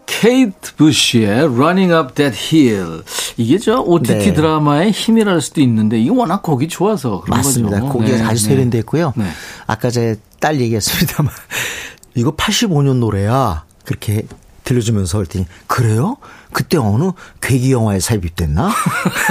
[0.05, 3.03] 케이트 부시의 Running Up That Hill.
[3.37, 4.33] 이게 저 OTT 네.
[4.33, 7.79] 드라마의 힘이랄 수도 있는데 이게 워낙 곡이 좋아서 그런 맞습니다.
[7.79, 7.93] 거죠.
[7.93, 9.13] 곡이 네, 아주 세련됐고요.
[9.15, 9.29] 네.
[9.65, 11.31] 아까 제 딸 얘기했습니다만
[12.15, 13.63] 이거 85년 노래야.
[13.85, 14.27] 그렇게
[14.67, 16.17] 들려주면서 그랬더니 그래요?
[16.51, 18.69] 그때 어느 괴기 영화에 삽입됐나?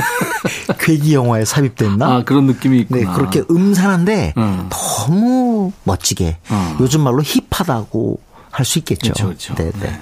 [0.81, 2.07] 괴기 영화에 삽입됐나?
[2.07, 3.01] 아 그런 느낌이 있구나.
[3.01, 4.69] 네 그렇게 음산한데 음.
[4.71, 6.77] 너무 멋지게 음.
[6.81, 8.21] 요즘 말로 힙하다고
[8.51, 9.13] 할 수 있겠죠.
[9.13, 9.55] 그렇죠, 그렇죠.
[9.57, 10.01] 네, 네.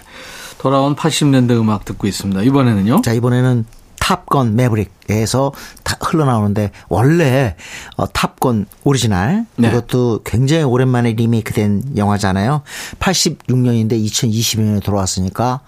[0.59, 2.43] 돌아온 80년대 음악 듣고 있습니다.
[2.43, 3.03] 이번에는요?
[3.03, 3.67] 자 이번에는
[4.05, 7.57] Top Gun Maverick에서 다 흘러나오는데 원래
[7.97, 9.69] 어, Top Gun 오리지널 네.
[9.69, 12.61] 이것도 굉장히 오랜만에 리메이크된 영화잖아요.
[12.99, 15.61] 86년인데 2020년에 들어왔으니까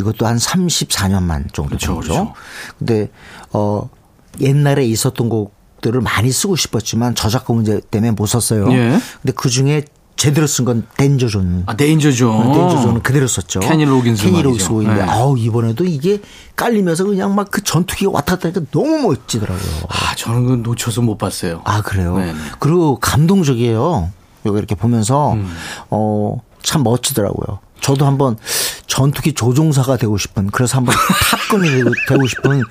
[0.00, 2.00] 이것도 한 34년만 정도 그렇죠, 되죠.
[2.00, 2.34] 그렇죠.
[2.76, 3.08] 근데
[3.52, 3.88] 어
[4.40, 8.68] 옛날에 있었던 곡들을 많이 쓰고 싶었지만 저작권 문제 때문에 못 썼어요.
[8.72, 8.98] 예.
[9.22, 9.84] 근데 그 중에
[10.16, 11.62] 제대로 쓴건 Danger Zone.
[11.66, 12.52] 아, Danger Zone.
[12.52, 13.60] Danger Zone은 그대로 썼죠.
[13.60, 14.24] 케니 로긴스.
[14.24, 15.02] 케니 로긴스 곡인데, 네.
[15.02, 16.20] 아우, 이번에도 이게
[16.56, 19.82] 깔리면서 그냥 막 그 전투기가 왔다 갔다 하니까 너무 멋지더라고요.
[19.88, 21.60] 아, 저는 그 놓쳐서 못 봤어요.
[21.64, 22.16] 아, 그래요?
[22.16, 22.34] 네네.
[22.58, 24.10] 그리고 감동적이에요.
[24.46, 25.48] 여기 이렇게 보면서, 음.
[25.90, 27.58] 어, 참 멋지더라고요.
[27.80, 28.36] 저도 한번
[28.86, 30.94] 전투기 조종사가 되고 싶은, 그래서 한번
[31.50, 31.68] Top Gun이
[32.08, 32.62] 되고 싶은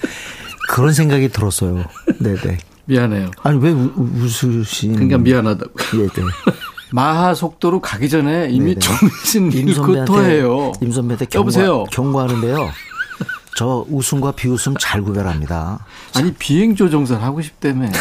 [0.69, 1.85] 그런 생각이 들었어요.
[2.19, 2.57] 네네.
[2.85, 3.31] 미안해요.
[3.43, 4.93] 아니, 왜 웃으신.
[4.93, 5.71] 그러니까 미안하다고.
[5.95, 6.21] 예, 네.
[6.91, 10.71] 마하 속도로 가기 전에 이미 정신 잃고 토해요.
[10.81, 11.85] 임 선배한테 경고.
[11.85, 12.69] 경고하는데요.
[13.57, 15.85] 저 웃음과 비웃음 잘 구별합니다.
[16.13, 17.89] 아니 비행 조종사 하고 싶다며.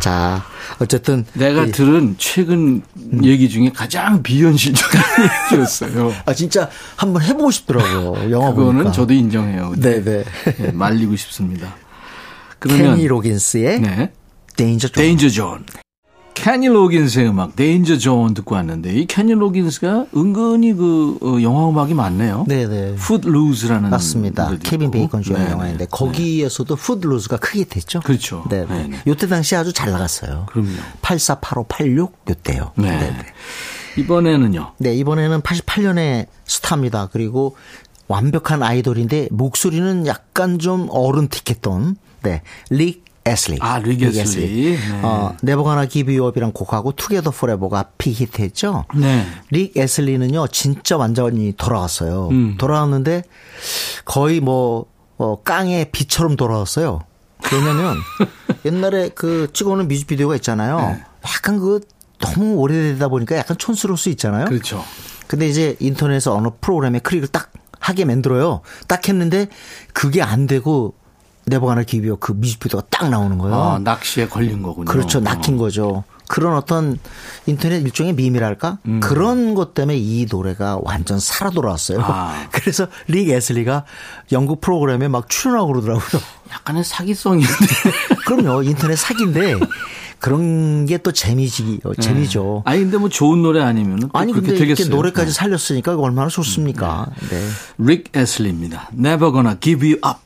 [0.00, 0.42] 자,
[0.78, 3.24] 어쨌든 내가 이, 들은 최근 음.
[3.24, 5.00] 얘기 중에 가장 비현실적인
[5.52, 6.12] 얘기였어요.
[6.24, 8.30] 아 진짜 한번 해보고 싶더라고요.
[8.30, 8.92] 영화 그거는 보니까.
[8.92, 9.74] 저도 인정해요.
[9.76, 10.02] 네네.
[10.04, 10.24] 네.
[10.58, 11.74] 네, 말리고 싶습니다.
[12.60, 14.12] 그러면 케니 로긴스의 네.
[14.56, 15.02] Danger Zone.
[15.02, 15.64] Danger Zone.
[16.34, 21.92] 케니 로긴스의 음악 Danger Zone 듣고 왔는데 이 케니 로긴스가 은근히 그 어, 영화 음악이
[21.92, 22.46] 많네요.
[22.48, 22.94] 네네.
[22.94, 24.56] Footloose라는 맞습니다.
[24.62, 26.82] 케빈 베이컨 주연 네 영화인데 거기에서도 네.
[26.82, 28.00] Footloose가 크게 됐죠.
[28.00, 28.44] 그렇죠.
[28.48, 28.64] 네.
[28.64, 30.46] 네 요때 당시 아주 잘 나갔어요.
[30.48, 30.70] 그럼요.
[31.02, 32.72] 84, 85, 86 요때요.
[32.76, 32.90] 네.
[32.90, 33.18] 네네.
[33.98, 34.72] 이번에는요.
[34.78, 37.08] 네, 이번에는 88년의 스타입니다.
[37.12, 37.56] 그리고
[38.08, 42.42] 완벽한 아이돌인데 목소리는 약간 좀 어른틱했던 네.
[42.70, 43.58] 릭 애슬리.
[43.60, 44.76] 아, 릭 애슬리.
[44.76, 45.00] 네.
[45.02, 48.84] 어, 네버가나 기비업이란 곡하고 Together Forever가 빅히트했죠.
[48.96, 49.26] 네.
[49.50, 52.28] 릭 애슬리는요, 진짜 완전히 돌아왔어요.
[52.30, 52.56] 음.
[52.58, 53.22] 돌아왔는데
[54.04, 57.00] 거의 뭐 어, 깡의 비처럼 돌아왔어요.
[57.52, 57.96] 왜냐면
[58.64, 60.78] 옛날에 그 찍어오는 뮤직비디오가 있잖아요.
[60.78, 61.04] 네.
[61.24, 61.80] 약간 그
[62.18, 64.46] 너무 오래되다 보니까 약간 촌스러울 수 있잖아요.
[64.46, 64.84] 그렇죠.
[65.26, 68.60] 근데 이제 인터넷에서 어느 프로그램에 클릭을 딱 하게 만들어요.
[68.88, 69.48] 딱 했는데
[69.92, 70.94] 그게 안 되고
[71.46, 73.54] 네버가나 기비어 그 뮤직비디오가 딱 나오는 거예요.
[73.56, 74.84] 아, 낚시에 걸린 거군요.
[74.86, 75.20] 그렇죠.
[75.20, 76.04] 낚인 거죠.
[76.28, 76.96] 그런 어떤
[77.46, 78.78] 인터넷 일종의 밈이랄까?
[78.86, 79.00] 음.
[79.00, 81.98] 그런 것 때문에 이 노래가 완전 살아 돌아왔어요.
[82.02, 82.46] 아.
[82.52, 83.84] 그래서 릭 에슬리가
[84.30, 86.22] 영국 프로그램에 막 출연하고 그러더라고요.
[86.52, 87.48] 약간의 사기성인데.
[88.26, 88.62] 그럼요.
[88.62, 89.56] 인터넷 사기인데
[90.20, 92.62] 그런 게 또 재미지, 어, 재미죠.
[92.66, 92.72] 네.
[92.72, 94.66] 아니, 근데 뭐 좋은 노래 아니면 아니, 근데 되겠어요.
[94.66, 95.32] 이렇게 노래까지 네.
[95.32, 97.06] 살렸으니까 얼마나 좋습니까?
[97.30, 97.48] 네.
[97.78, 98.90] 릭 에슬리입니다.
[98.96, 100.20] Never gonna give you up.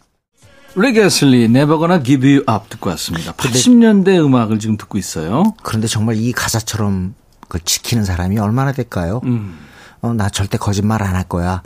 [0.76, 3.32] 레게슬리 Never Gonna Give You Up 듣고 왔습니다.
[3.32, 5.54] 80년대 음악을 지금 듣고 있어요.
[5.62, 7.14] 그런데 정말 이 가사처럼
[7.48, 9.20] 그 지키는 사람이 얼마나 될까요?
[9.24, 9.58] 음.
[10.02, 11.62] 어, 나 절대 거짓말 안 할 거야.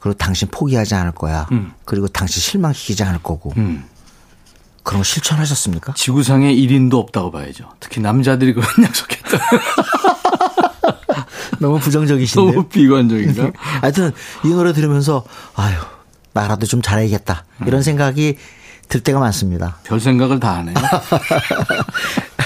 [0.00, 1.46] 그리고 당신 포기하지 않을 거야.
[1.52, 1.72] 음.
[1.84, 3.52] 그리고 당신 실망시키지 않을 거고.
[3.56, 3.84] 음.
[4.82, 5.92] 그런 거 실천하셨습니까?
[5.94, 7.70] 지구상에 1인도 없다고 봐야죠.
[7.78, 9.38] 특히 남자들이 그런 약속했다.
[11.60, 12.50] 너무 부정적이신데요.
[12.54, 13.52] 너무 비관적인가?
[13.80, 14.12] 하여튼
[14.44, 15.24] 이 노래 들으면서
[15.56, 15.76] 아유
[16.40, 17.44] 나라도 좀 잘해야겠다.
[17.66, 18.36] 이런 생각이
[18.88, 19.76] 들 때가 많습니다.
[19.84, 20.74] 별 생각을 다 하네요.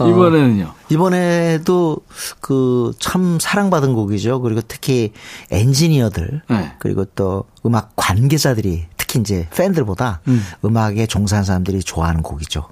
[0.00, 0.64] 이번에는요?
[0.64, 1.98] 어, 이번에도
[2.40, 4.40] 그 참 사랑받은 곡이죠.
[4.42, 5.12] 그리고 특히
[5.50, 6.72] 엔지니어들 네.
[6.78, 10.76] 그리고 또 음악 관계자들이 특히 이제 팬들보다 음.
[10.76, 12.68] 악에 종사하는 사람들이 좋아하는 곡이죠.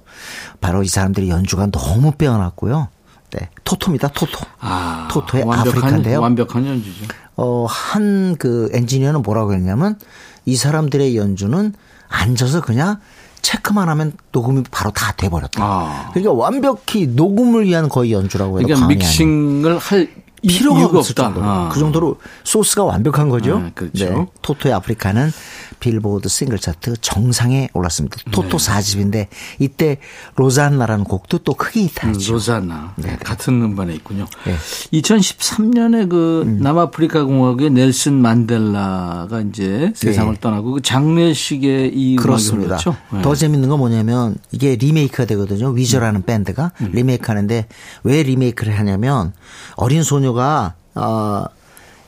[0.59, 2.89] 바로 이 사람들이 연주가 너무 빼어났고요.
[3.31, 4.09] 네, 토토입니다.
[4.09, 4.39] 토토.
[4.59, 6.21] 아, 토토의 완벽한, 아프리카인데요.
[6.21, 7.05] 완벽한 연주죠.
[7.37, 9.97] 어, 한 그 엔지니어는 뭐라고 했냐면
[10.45, 11.73] 이 사람들의 연주는
[12.09, 12.97] 앉아서 그냥
[13.41, 15.63] 체크만 하면 녹음이 바로 다 돼버렸다.
[15.63, 16.09] 아.
[16.13, 20.09] 그러니까 완벽히 녹음을 위한 거의 연주라고 해도 그러니까 믹싱을 할
[20.47, 21.13] 필요가 없다.
[21.13, 21.45] 정도로.
[21.45, 21.69] 아.
[21.69, 23.57] 그 정도로 소스가 완벽한 거죠.
[23.57, 24.05] 아, 그렇죠.
[24.05, 24.25] 네.
[24.41, 25.31] 토토의 아프리카는
[25.81, 28.17] 빌보드 싱글 차트 정상에 올랐습니다.
[28.31, 28.71] 토토 네.
[28.71, 29.27] 4집인데
[29.59, 29.97] 이때
[30.35, 32.31] 로잔나라는 곡도 또 크게 히트하죠.
[32.31, 32.93] 음, 로잔나.
[32.95, 33.17] 네.
[33.17, 34.27] 같은 음반에 있군요.
[34.45, 34.55] 네.
[34.93, 36.59] 2013년에 그 음.
[36.61, 40.39] 남아프리카 공화국의 넬슨 만델라가 이제 세상을 네.
[40.39, 42.77] 떠나고 그 장례식에 이 그렇습니다.
[43.11, 43.21] 네.
[43.23, 45.69] 더 재밌는 건 뭐냐면 이게 리메이크가 되거든요.
[45.69, 46.25] 위저라는 음.
[46.25, 46.91] 밴드가 음.
[46.93, 47.67] 리메이크 하는데
[48.03, 49.33] 왜 리메이크를 하냐면
[49.75, 51.45] 어린 소녀가 어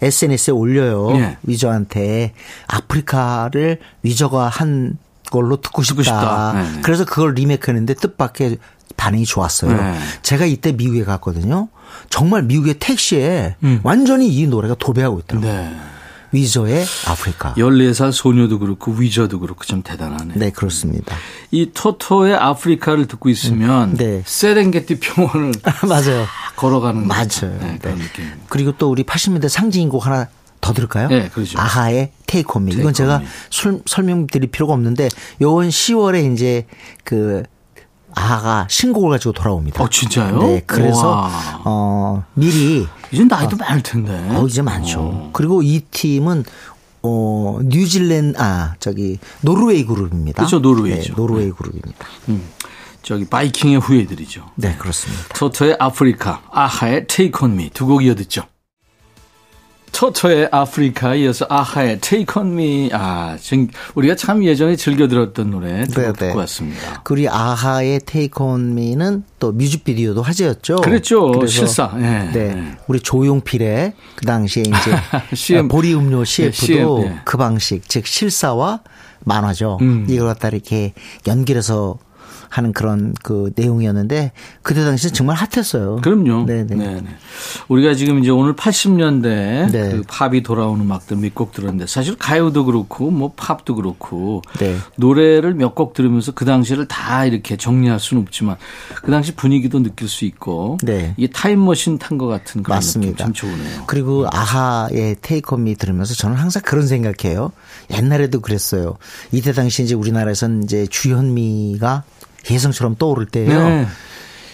[0.03, 1.11] SNS에 올려요.
[1.11, 1.37] 네.
[1.43, 2.33] 위저한테
[2.67, 4.97] 아프리카를 위저가 한
[5.31, 6.03] 걸로 듣고 싶다.
[6.03, 6.53] 싶다.
[6.53, 6.81] 네, 네.
[6.83, 8.57] 그래서 그걸 리메이크했는데 뜻밖의
[8.97, 9.75] 반응이 좋았어요.
[9.75, 9.97] 네.
[10.21, 11.69] 제가 이때 미국에 갔거든요.
[12.09, 13.79] 정말 미국의 택시에 음.
[13.83, 15.51] 완전히 이 노래가 도배하고 있더라고요.
[15.51, 15.75] 네.
[16.33, 17.53] 위저의 아프리카.
[17.53, 20.33] 14살 소녀도 그렇고 위저도 그렇고 좀 대단하네.
[20.35, 21.15] 네, 그렇습니다.
[21.51, 24.23] 이 토토의 아프리카를 듣고 있으면 음, 네.
[24.25, 25.53] 세렝게티 평원을
[25.87, 26.25] 맞아요.
[26.55, 27.57] 걸어가는 맞아요.
[27.61, 28.03] 네, 그런 네.
[28.03, 28.25] 느낌.
[28.49, 30.27] 그리고 또 우리 80년대 상징인 곡 하나
[30.59, 31.09] 더 들을까요?
[31.09, 31.59] 네, 그렇죠.
[31.59, 32.71] 아하의 테이크 온 미.
[32.73, 35.09] 이건 제가 술, 설명드릴 필요가 없는데
[35.41, 36.65] 요번 10월에 이제
[37.03, 37.43] 그
[38.15, 39.83] 아가 신곡을 가지고 돌아옵니다.
[39.83, 40.37] 어, 진짜요?
[40.39, 40.63] 네.
[40.65, 41.29] 그래서
[41.65, 44.11] 어 미리 이제 나이도 어, 많을 텐데.
[44.31, 44.99] 어, 이제 많죠.
[44.99, 45.29] 어.
[45.33, 46.43] 그리고 이 팀은
[47.03, 50.37] 어 뉴질랜드 아 저기 노르웨이 그룹입니다.
[50.37, 51.13] 그렇죠, 노르웨이죠.
[51.13, 52.07] 네, 노르웨이 그룹입니다.
[52.29, 52.43] 음.
[53.01, 54.51] 저기 바이킹의 후예들이죠.
[54.55, 55.23] 네, 그렇습니다.
[55.35, 58.43] 토토의 아프리카, 아하의 Take On Me 두곡 이어 듣죠.
[59.93, 65.85] 토토의 아프리카 이어서 아하의 Take On Me 아 지금 우리가 참 예전에 즐겨 들었던 노래
[65.85, 66.33] 네, 듣고 네.
[66.33, 67.01] 왔습니다.
[67.03, 70.77] 그리 아하의 Take On Me는 또 뮤직비디오도 화제였죠.
[70.77, 71.45] 그렇죠.
[71.45, 71.93] 실사.
[71.95, 72.29] 네.
[72.33, 72.75] 네.
[72.87, 74.75] 우리 조용필의 그 당시에 이제
[75.35, 77.19] CM, 보리 음료 CF도 네, CM, 네.
[77.23, 78.81] 그 방식 즉 실사와
[79.23, 79.77] 만화죠.
[79.81, 80.05] 음.
[80.09, 80.93] 이걸 갖다 이렇게
[81.27, 81.97] 연결해서
[82.53, 85.97] 하는 그런 그 내용이었는데 그때 당시에 정말 핫했어요.
[86.03, 86.45] 그럼요.
[86.45, 86.75] 네네.
[86.75, 87.03] 네네.
[87.67, 89.89] 우리가 지금 이제 오늘 80년대 네.
[89.91, 94.77] 그 팝이 돌아오는 음악들 몇 곡 들었는데 사실 가요도 그렇고 뭐 팝도 그렇고 네.
[94.97, 98.57] 노래를 몇 곡 들으면서 그 당시를 다 이렇게 정리할 수는 없지만
[99.01, 101.15] 그 당시 분위기도 느낄 수 있고 네.
[101.17, 103.25] 이게 타임머신 탄 것 같은 그런 맞습니다.
[103.25, 103.83] 느낌 참 좋으네요.
[103.87, 107.51] 그리고 아하의 Take On Me 들으면서 저는 항상 그런 생각해요.
[107.91, 108.97] 옛날에도 그랬어요.
[109.31, 112.03] 이때 당시 이제 우리나라에서는 이제 주현미가
[112.49, 113.69] 혜성처럼 떠오를 때예요.
[113.69, 113.87] 네.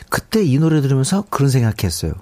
[0.10, 2.14] 그때 이 노래 들으면서 그런 생각했어요.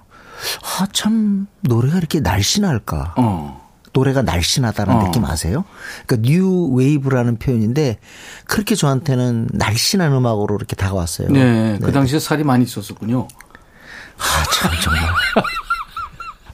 [0.62, 3.14] 아, 참 노래가 이렇게 날씬할까?
[3.16, 3.68] 어.
[3.92, 5.04] 노래가 날씬하다는 어.
[5.04, 5.64] 느낌 아세요?
[6.06, 7.98] 그러니까 뉴 웨이브라는 표현인데
[8.44, 11.28] 그렇게 저한테는 날씬한 음악으로 이렇게 다가왔어요.
[11.30, 11.78] 네, 네.
[11.82, 13.26] 그 당시에 살이 많이 있었었군요.
[14.18, 15.02] 아, 참 정말.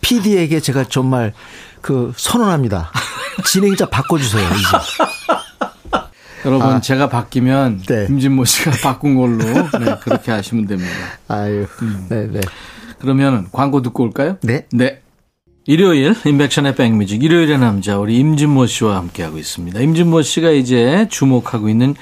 [0.00, 1.32] PD에게 제가 정말
[1.80, 2.90] 그 선언합니다.
[3.46, 5.04] 진행자 바꿔주세요, 이제.
[6.44, 6.80] 여러분 아.
[6.80, 8.06] 제가 바뀌면 네.
[8.06, 10.90] 김진모 씨가 바꾼 걸로 네, 그렇게 하시면 됩니다.
[11.28, 12.06] 아유, 음.
[12.08, 12.40] 네, 네.
[12.98, 14.36] 그러면 광고 듣고 올까요?
[14.42, 14.66] 네.
[14.72, 15.00] 네.
[15.66, 19.80] 일요일 인백션의 백뮤직 일요일의 남자 우리 임진모 씨와 함께하고 있습니다.
[19.80, 21.94] 임진모 씨가 이제 주목하고 있는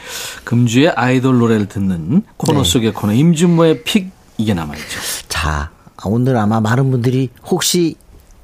[0.43, 2.69] 금주의 아이돌 노래를 듣는 코너 네.
[2.69, 4.99] 속의 코너 임진모의 픽 이게 남아있죠.
[5.29, 5.71] 자
[6.05, 7.95] 오늘 아마 많은 분들이 혹시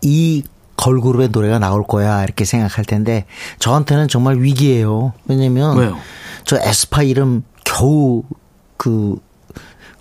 [0.03, 0.45] 이
[0.79, 3.27] 걸그룹의 노래가 나올 거야 이렇게 생각할 텐데
[3.59, 5.12] 저한테는 정말 위기예요.
[5.27, 5.99] 왜냐면 왜요?
[6.45, 8.23] 저 에스파 이름 겨우
[8.79, 9.17] 그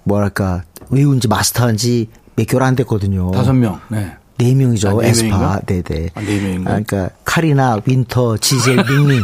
[0.04, 3.32] 뭐랄까 외운지 마스터한지 몇 개월 안 됐거든요.
[3.32, 3.80] 다섯 명.
[3.90, 4.16] 네.
[4.38, 4.90] 네 명이죠.
[4.90, 5.60] 아, 네 에스파.
[5.66, 6.10] 네네.
[6.13, 6.70] 아, 네 명인가?
[6.72, 9.24] 아, 그러니까 카리나, 윈터, 지젤, 닝닝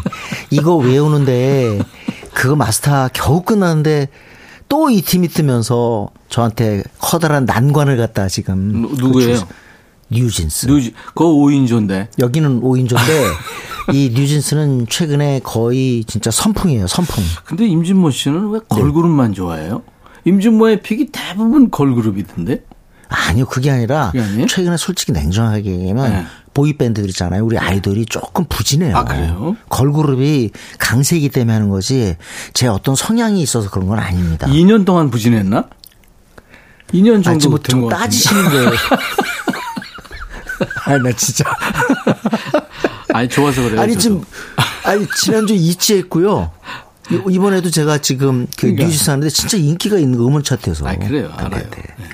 [0.50, 1.80] 이거 외우는데
[2.34, 4.10] 그거 마스터 겨우 끝났는데
[4.70, 9.38] 또 이 팀이 뜨면서 저한테 커다란 난관을 갖다 지금 누, 누구예요?
[10.14, 10.68] 뉴진스.
[10.68, 12.08] 뉴 그거 5인조인데.
[12.20, 13.34] 여기는 5인조인데
[13.94, 16.88] 이 뉴진스는 최근에 거의 진짜 선풍이에요.
[16.88, 17.24] 선풍.
[17.46, 19.36] 근데 임진모 씨는 왜 걸그룹만 네.
[19.36, 19.84] 좋아해요?
[20.26, 22.64] 임진모의 pick이 대부분 걸그룹이던데?
[23.10, 26.26] 아니요, 그게 아니라 그게 최근에 솔직히 냉정하게 얘기하면 네.
[26.54, 27.44] 보이밴드들 있잖아요.
[27.46, 28.96] 우리 아이돌이 조금 부진해요.
[28.96, 29.56] 아, 그래요?
[29.70, 32.16] 걸그룹이 강세기 때문에 하는 거지
[32.54, 34.48] 제 어떤 성향이 있어서 그런 건 아닙니다.
[34.48, 35.66] 2년 동안 부진했나?
[36.94, 38.70] 2년 정도 아, 좀 따지시는 거예요.
[40.86, 41.46] 아니, 나 진짜.
[43.14, 43.82] 아니, 좋아서 그래요.
[43.82, 44.24] 아니, 지금,
[44.84, 46.52] 아니, 지난주 이치했고요.
[47.30, 48.86] 이번에도 제가 지금 그 그러니까.
[48.86, 50.88] 뉴스 하는데 진짜 인기가 있는 음원 차트에서.
[50.88, 51.30] 아, 그래요.
[51.36, 51.62] 아, 알아요.
[51.70, 52.06] 네, 네.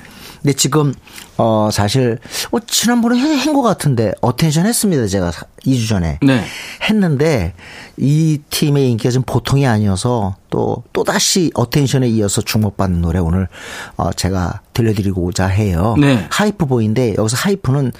[0.42, 0.94] 근데 지금
[1.36, 2.18] 어 사실
[2.50, 5.06] 어 지난번에 한것 같은데 Attention 했습니다.
[5.06, 5.32] 제가
[5.66, 6.18] 2주 전에.
[6.22, 6.44] 네.
[6.82, 7.54] 했는데
[7.98, 13.48] 이 팀의 인기가 좀 보통이 아니어서 또 또 다시 Attention에 이어서 주목받는 노래 오늘
[13.96, 15.96] 어 제가 들려드리고자 해요.
[15.98, 16.26] 네.
[16.30, 17.92] Hype Boy인데 여기서 hype는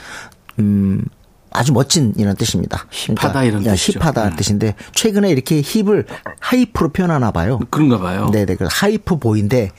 [0.61, 1.05] 음
[1.53, 2.87] 아주 멋진 이런 뜻입니다.
[2.91, 3.99] hip하다 그러니까 이런 뜻이죠.
[3.99, 4.37] hip하다 음.
[4.37, 6.07] 뜻인데 최근에 이렇게 hip을
[6.39, 7.59] hype로 표현하나 봐요.
[7.71, 8.31] 그런가 봐요.
[8.31, 8.55] 네네.
[8.55, 9.71] 그래서 Hype Boy인데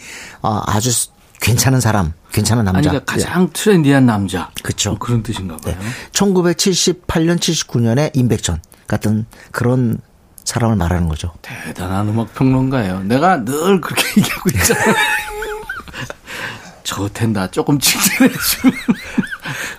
[0.41, 0.91] 어, 아주
[1.39, 2.77] 괜찮은 사람, 괜찮은 남자.
[2.77, 3.53] 아니, 그러니까 가장 네.
[3.53, 4.51] trendy한 남자.
[4.61, 4.91] 그렇죠.
[4.91, 5.75] 뭐 그런 뜻인가 봐요.
[5.79, 5.87] 네.
[6.11, 9.97] 1978년, 79년에 임백천 같은 그런
[10.43, 11.31] 사람을 말하는 거죠.
[11.41, 13.03] 대단한 음악 평론가예요.
[13.03, 14.93] 내가 늘 그렇게 얘기하고 있잖아요.
[16.83, 18.77] 저텐다 조금 칭찬해 주면.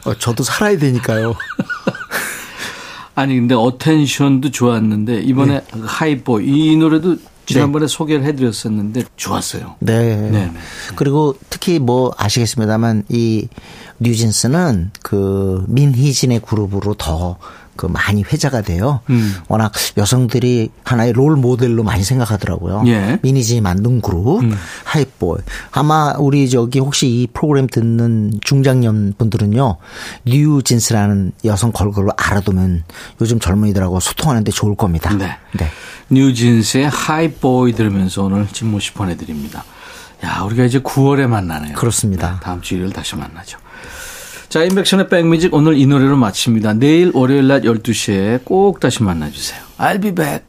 [0.05, 1.35] 어, 저도 살아야 되니까요.
[3.15, 5.81] 아니 근데 어텐션도 좋았는데 이번에 네.
[5.85, 7.93] 하이보 이 노래도 지난번에 네.
[7.93, 9.77] 소개를 해드렸었는데 좋았어요.
[9.81, 10.17] 네.
[10.17, 10.31] 네.
[10.31, 10.53] 네.
[10.97, 13.49] 그리고 특히 뭐 아시겠습니다만 이
[13.99, 17.39] 뉴진스는 그 민희진의 그룹으로 더
[17.83, 19.01] 그 많이 회자가 돼요.
[19.11, 19.35] 음.
[19.49, 22.85] 워낙 여성들이 하나의 롤 모델로 많이 생각하더라고요.
[22.87, 23.19] 예.
[23.23, 24.57] 미니지 만든 그룹 음.
[24.85, 25.39] 하이보이.
[25.73, 29.79] 아마 우리 저기 혹시 이 프로그램 듣는 중장년 분들은요.
[30.27, 32.85] 뉴진스라는 여성 걸그룹을 알아두면
[33.21, 35.13] 요즘 젊은이들하고 소통하는데 좋을 겁니다.
[35.17, 35.37] 네.
[35.59, 35.69] 네.
[36.09, 39.65] 뉴진스의 하이보이 들으면서 오늘 진모시 보내드립니다.
[40.25, 41.75] 야, 우리가 이제 9월에 만나네요.
[41.75, 42.35] 그렇습니다.
[42.35, 43.59] 네, 다음 주 일요일 다시 만나죠.
[44.53, 46.75] 자, 인백션의 백뮤직 오늘 이 노래로 마칩니다.
[46.75, 49.59] 내일 월요일 낮 12시에 꼭 다시 만나주세요.
[49.79, 50.45] I'll be back.